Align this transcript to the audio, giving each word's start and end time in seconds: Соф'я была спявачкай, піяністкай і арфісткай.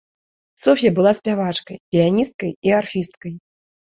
Соф'я 0.61 0.91
была 0.99 1.11
спявачкай, 1.19 1.77
піяністкай 1.95 2.51
і 2.69 2.75
арфісткай. 2.81 3.33